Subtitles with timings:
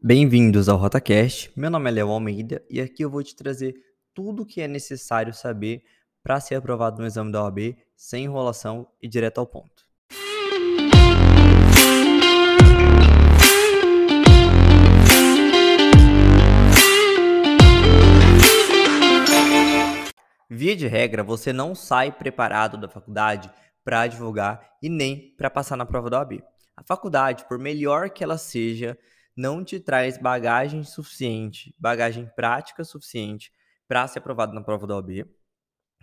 [0.00, 1.50] Bem-vindos ao RotaCast.
[1.56, 3.74] Meu nome é Léo Almeida e aqui eu vou te trazer
[4.14, 5.82] tudo o que é necessário saber
[6.22, 9.84] para ser aprovado no exame da OAB sem enrolação e direto ao ponto.
[20.48, 23.50] Via de regra, você não sai preparado da faculdade
[23.84, 26.40] para advogar e nem para passar na prova da OAB.
[26.76, 28.96] A faculdade, por melhor que ela seja,
[29.38, 33.52] não te traz bagagem suficiente, bagagem prática suficiente
[33.86, 35.24] para ser aprovado na prova da OAB,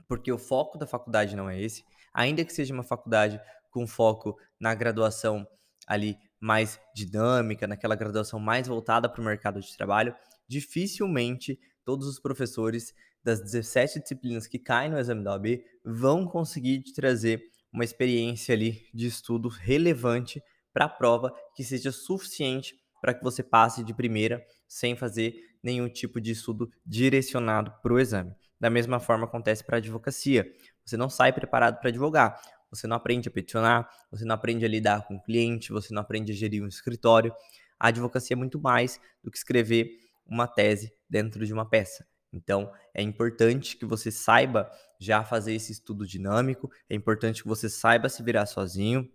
[0.07, 3.37] porque o foco da faculdade não é esse, ainda que seja uma faculdade
[3.69, 5.45] com foco na graduação
[5.85, 10.15] ali mais dinâmica, naquela graduação mais voltada para o mercado de trabalho,
[10.47, 16.81] dificilmente todos os professores das 17 disciplinas que caem no exame da OAB vão conseguir
[16.83, 17.43] te trazer
[17.73, 20.41] uma experiência ali de estudo relevante
[20.71, 25.87] para a prova que seja suficiente para que você passe de primeira sem fazer nenhum
[25.87, 28.33] tipo de estudo direcionado para o exame.
[28.59, 30.51] Da mesma forma acontece para a advocacia.
[30.83, 32.41] Você não sai preparado para advogar.
[32.71, 36.01] Você não aprende a peticionar, você não aprende a lidar com o cliente, você não
[36.01, 37.31] aprende a gerir um escritório.
[37.79, 39.91] A advocacia é muito mais do que escrever
[40.25, 42.07] uma tese dentro de uma peça.
[42.33, 44.67] Então, é importante que você saiba
[44.99, 49.07] já fazer esse estudo dinâmico, é importante que você saiba se virar sozinho,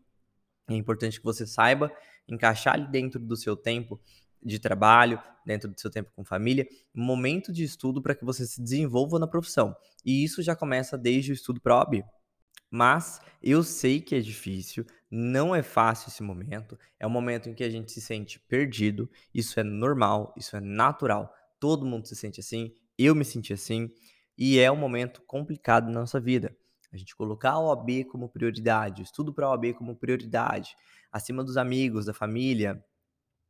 [0.75, 1.93] é importante que você saiba
[2.29, 4.01] encaixar ali dentro do seu tempo
[4.43, 8.63] de trabalho, dentro do seu tempo com família, momento de estudo para que você se
[8.63, 9.75] desenvolva na profissão.
[10.05, 11.87] E isso já começa desde o estudo para.
[12.71, 17.55] Mas eu sei que é difícil, não é fácil esse momento, é um momento em
[17.55, 22.15] que a gente se sente perdido, isso é normal, isso é natural, todo mundo se
[22.15, 23.91] sente assim, eu me senti assim,
[24.39, 26.57] e é um momento complicado na nossa vida.
[26.93, 30.77] A gente colocar a OAB como prioridade, o estudo para a OAB como prioridade,
[31.13, 32.85] acima dos amigos, da família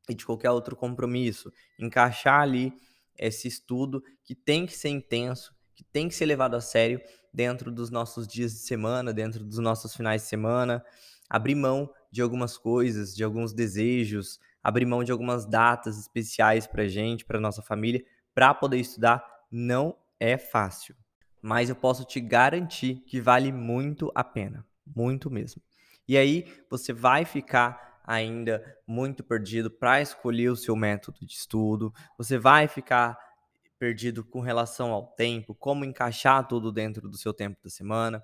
[0.09, 1.51] e de qualquer outro compromisso.
[1.79, 2.73] Encaixar ali
[3.17, 7.01] esse estudo que tem que ser intenso, que tem que ser levado a sério
[7.33, 10.85] dentro dos nossos dias de semana, dentro dos nossos finais de semana,
[11.29, 16.89] abrir mão de algumas coisas, de alguns desejos, abrir mão de algumas datas especiais para
[16.89, 20.95] gente, para nossa família, para poder estudar, não é fácil
[21.43, 25.63] mas eu posso te garantir que vale muito a pena, muito mesmo.
[26.09, 31.93] E aí você vai ficar ainda muito perdido para escolher o seu método de estudo,
[32.19, 33.17] você vai ficar
[33.79, 38.23] perdido com relação ao tempo, como encaixar tudo dentro do seu tempo da semana,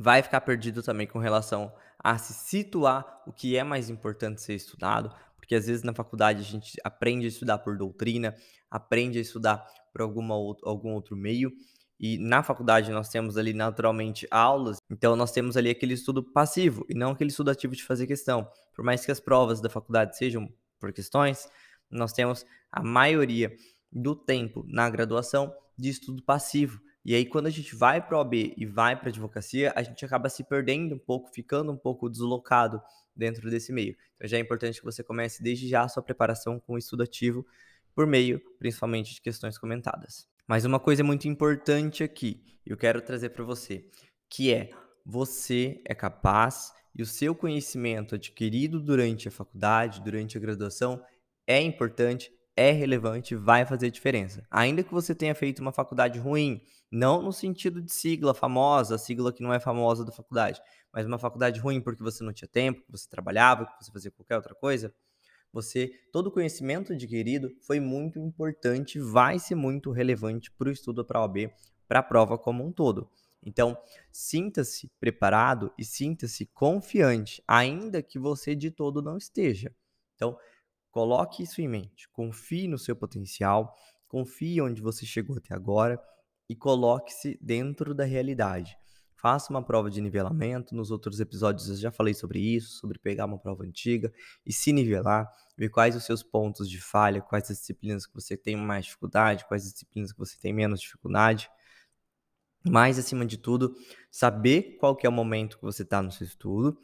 [0.00, 4.54] vai ficar perdido também com relação a se situar o que é mais importante ser
[4.54, 8.34] estudado, porque às vezes na faculdade a gente aprende a estudar por doutrina,
[8.70, 11.52] aprende a estudar por alguma, algum outro meio,
[12.00, 16.86] e na faculdade nós temos ali naturalmente aulas, então nós temos ali aquele estudo passivo
[16.88, 18.48] e não aquele estudo ativo de fazer questão.
[18.74, 21.48] Por mais que as provas da faculdade sejam por questões,
[21.90, 23.54] nós temos a maioria
[23.90, 26.80] do tempo na graduação de estudo passivo.
[27.04, 29.82] E aí, quando a gente vai para o OB e vai para a advocacia, a
[29.82, 32.82] gente acaba se perdendo um pouco, ficando um pouco deslocado
[33.16, 33.96] dentro desse meio.
[34.16, 37.02] Então, já é importante que você comece desde já a sua preparação com o estudo
[37.02, 37.46] ativo,
[37.94, 40.28] por meio, principalmente, de questões comentadas.
[40.48, 43.84] Mas uma coisa muito importante aqui, eu quero trazer para você,
[44.30, 44.70] que é
[45.04, 51.02] você é capaz e o seu conhecimento adquirido durante a faculdade, durante a graduação,
[51.46, 54.42] é importante, é relevante, vai fazer diferença.
[54.50, 59.34] Ainda que você tenha feito uma faculdade ruim, não no sentido de sigla famosa, sigla
[59.34, 62.80] que não é famosa da faculdade, mas uma faculdade ruim porque você não tinha tempo,
[62.80, 64.94] que você trabalhava, que você fazia qualquer outra coisa,
[65.52, 71.04] você, todo o conhecimento adquirido foi muito importante, vai ser muito relevante para o estudo
[71.04, 71.50] para a OAB,
[71.86, 73.10] para a prova como um todo.
[73.42, 73.76] Então,
[74.12, 79.74] sinta-se preparado e sinta-se confiante, ainda que você de todo não esteja.
[80.14, 80.36] Então,
[80.90, 83.74] coloque isso em mente, confie no seu potencial,
[84.06, 86.02] confie onde você chegou até agora
[86.48, 88.76] e coloque-se dentro da realidade.
[89.18, 90.76] Faça uma prova de nivelamento.
[90.76, 94.12] Nos outros episódios eu já falei sobre isso, sobre pegar uma prova antiga
[94.46, 98.36] e se nivelar, ver quais os seus pontos de falha, quais as disciplinas que você
[98.36, 101.50] tem mais dificuldade, quais as disciplinas que você tem menos dificuldade.
[102.64, 103.74] Mas, acima de tudo,
[104.08, 106.78] saber qual que é o momento que você está no seu estudo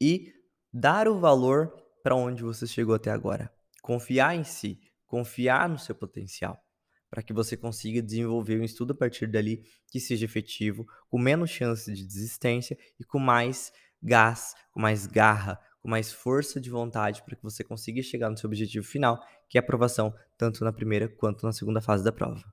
[0.00, 0.32] e
[0.72, 3.52] dar o valor para onde você chegou até agora.
[3.82, 6.64] Confiar em si, confiar no seu potencial
[7.10, 11.50] para que você consiga desenvolver um estudo a partir dali que seja efetivo, com menos
[11.50, 13.72] chance de desistência e com mais
[14.02, 18.36] gás, com mais garra, com mais força de vontade para que você consiga chegar no
[18.36, 22.12] seu objetivo final, que é a aprovação tanto na primeira quanto na segunda fase da
[22.12, 22.44] prova.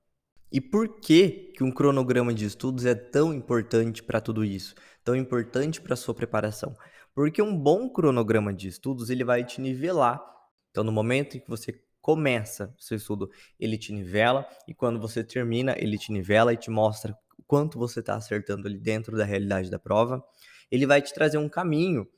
[0.50, 4.74] E por que, que um cronograma de estudos é tão importante para tudo isso?
[5.04, 6.74] Tão importante para a sua preparação?
[7.14, 10.22] Porque um bom cronograma de estudos ele vai te nivelar.
[10.70, 15.22] Então, no momento em que você começa seu estudo, ele te nivela, e quando você
[15.22, 19.24] termina, ele te nivela e te mostra o quanto você está acertando ali dentro da
[19.24, 20.22] realidade da prova.
[20.70, 22.08] Ele vai te trazer um caminho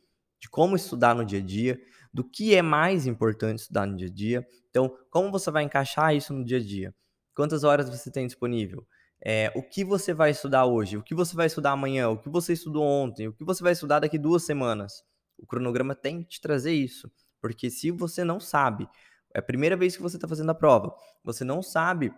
[0.40, 1.80] de como estudar no dia a dia,
[2.12, 4.46] do que é mais importante estudar no dia a dia.
[4.70, 6.94] Então, como você vai encaixar isso no dia a dia?
[7.34, 8.86] Quantas horas você tem disponível?
[9.22, 10.96] É, o que você vai estudar hoje?
[10.96, 12.08] O que você vai estudar amanhã?
[12.08, 13.28] O que você estudou ontem?
[13.28, 15.04] O que você vai estudar daqui duas semanas?
[15.38, 17.10] O cronograma tem que te trazer isso.
[17.40, 18.88] Porque se você não sabe,
[19.34, 20.94] é a primeira vez que você está fazendo a prova,
[21.24, 22.12] você não sabe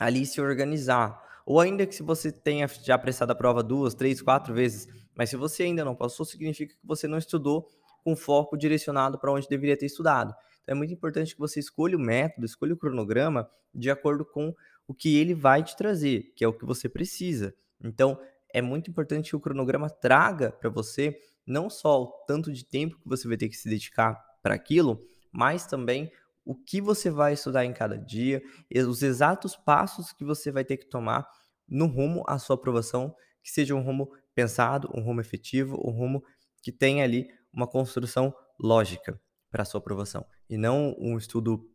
[0.00, 1.24] ali se organizar.
[1.44, 5.30] Ou ainda que se você tenha já prestado a prova duas, três, quatro vezes, mas
[5.30, 7.68] se você ainda não passou, significa que você não estudou
[8.02, 10.34] com foco direcionado para onde deveria ter estudado.
[10.62, 14.54] Então é muito importante que você escolha o método, escolha o cronograma de acordo com
[14.88, 17.54] o que ele vai te trazer, que é o que você precisa.
[17.82, 18.18] Então
[18.52, 22.98] é muito importante que o cronograma traga para você não só o tanto de tempo
[22.98, 25.00] que você vai ter que se dedicar para aquilo,
[25.36, 26.10] mas também
[26.44, 28.42] o que você vai estudar em cada dia,
[28.88, 31.28] os exatos passos que você vai ter que tomar
[31.68, 36.24] no rumo à sua aprovação, que seja um rumo pensado, um rumo efetivo, um rumo
[36.62, 41.68] que tenha ali uma construção lógica para a sua aprovação, e não um estudo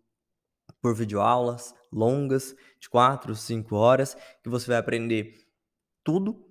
[0.81, 5.35] por videoaulas longas, de 4, 5 horas, que você vai aprender
[6.03, 6.49] tudo,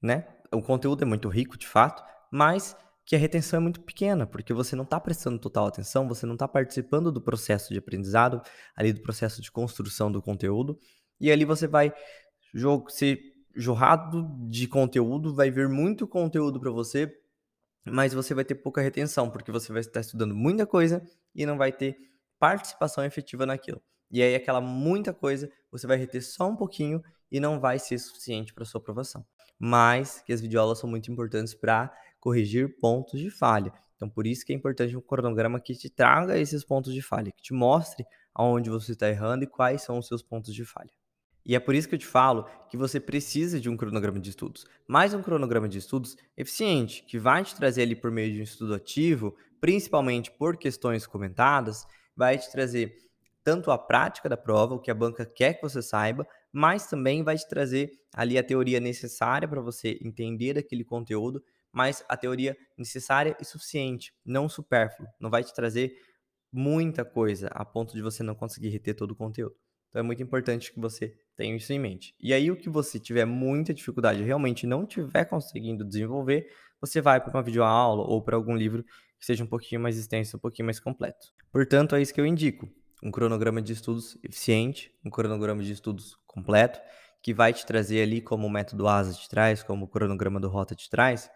[0.00, 0.28] né?
[0.52, 4.54] O conteúdo é muito rico, de fato, mas que a retenção é muito pequena, porque
[4.54, 8.40] você não está prestando total atenção, você não está participando do processo de aprendizado,
[8.74, 10.78] ali do processo de construção do conteúdo,
[11.20, 11.92] e ali você vai
[12.88, 13.20] ser
[13.54, 17.12] jorrado de conteúdo, vai vir muito conteúdo para você,
[17.86, 21.02] mas você vai ter pouca retenção, porque você vai estar estudando muita coisa
[21.34, 21.96] e não vai ter
[22.38, 23.82] participação efetiva naquilo.
[24.10, 27.98] E aí aquela muita coisa, você vai reter só um pouquinho e não vai ser
[27.98, 29.26] suficiente para sua aprovação.
[29.58, 31.92] Mas que as videoaulas são muito importantes para
[32.24, 33.70] corrigir pontos de falha.
[33.96, 37.30] Então, por isso que é importante um cronograma que te traga esses pontos de falha,
[37.30, 40.90] que te mostre aonde você está errando e quais são os seus pontos de falha.
[41.44, 44.30] E é por isso que eu te falo que você precisa de um cronograma de
[44.30, 44.64] estudos.
[44.88, 48.44] Mais um cronograma de estudos eficiente, que vai te trazer ali por meio de um
[48.44, 51.86] estudo ativo, principalmente por questões comentadas,
[52.16, 52.96] vai te trazer
[53.42, 57.22] tanto a prática da prova, o que a banca quer que você saiba, mas também
[57.22, 61.44] vai te trazer ali a teoria necessária para você entender aquele conteúdo
[61.74, 65.08] mas a teoria necessária e suficiente, não supérfluo.
[65.20, 65.92] Não vai te trazer
[66.52, 69.56] muita coisa a ponto de você não conseguir reter todo o conteúdo.
[69.88, 72.14] Então é muito importante que você tenha isso em mente.
[72.20, 76.48] E aí, o que você tiver muita dificuldade realmente não estiver conseguindo desenvolver,
[76.80, 78.84] você vai para uma videoaula ou para algum livro
[79.18, 81.28] que seja um pouquinho mais extenso, um pouquinho mais completo.
[81.50, 82.68] Portanto, é isso que eu indico:
[83.02, 86.80] um cronograma de estudos eficiente, um cronograma de estudos completo,
[87.22, 90.48] que vai te trazer ali, como o método ASA te traz, como o cronograma do
[90.48, 91.30] Rota te traz,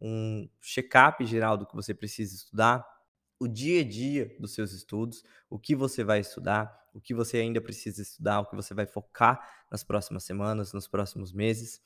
[0.00, 2.86] um check-up geral do que você precisa estudar,
[3.38, 7.38] o dia a dia dos seus estudos, o que você vai estudar, o que você
[7.38, 11.80] ainda precisa estudar, o que você vai focar nas próximas semanas, nos próximos meses,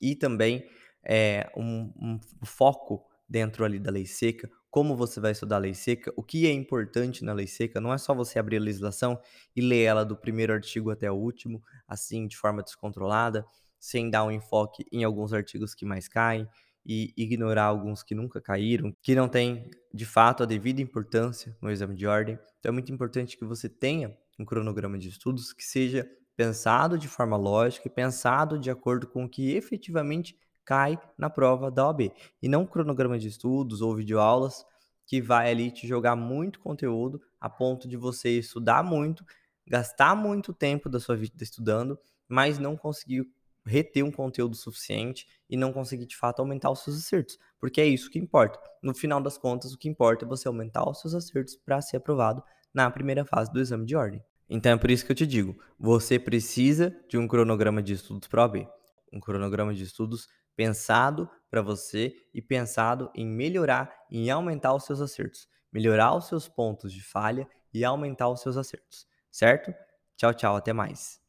[0.00, 0.68] e também
[1.02, 5.74] é, um, um foco dentro ali da lei seca, como você vai estudar a lei
[5.74, 9.18] seca, o que é importante na lei seca, não é só você abrir a legislação
[9.56, 13.46] e ler ela do primeiro artigo até o último, assim, de forma descontrolada,
[13.78, 16.48] sem dar um enfoque em alguns artigos que mais caem,
[16.88, 21.70] e ignorar alguns que nunca caíram, que não têm de fato a devida importância no
[21.70, 22.38] exame de ordem.
[22.58, 27.06] Então é muito importante que você tenha um cronograma de estudos que seja pensado de
[27.06, 30.34] forma lógica e pensado de acordo com o que efetivamente
[30.64, 32.12] cai na prova da OAB.
[32.40, 34.64] E não um cronograma de estudos ou videoaulas
[35.06, 39.24] que vai ali te jogar muito conteúdo a ponto de você estudar muito,
[39.66, 41.98] gastar muito tempo da sua vida estudando,
[42.28, 43.26] mas não conseguir
[43.68, 47.86] reter um conteúdo suficiente e não conseguir de fato aumentar os seus acertos, porque é
[47.86, 48.58] isso que importa.
[48.82, 51.98] No final das contas, o que importa é você aumentar os seus acertos para ser
[51.98, 54.22] aprovado na primeira fase do exame de ordem.
[54.48, 58.28] Então é por isso que eu te digo, você precisa de um cronograma de estudos
[58.28, 58.66] para OAB,
[59.12, 65.00] um cronograma de estudos pensado para você e pensado em melhorar, em aumentar os seus
[65.00, 69.72] acertos, melhorar os seus pontos de falha e aumentar os seus acertos, certo?
[70.16, 71.20] Tchau, tchau, até mais.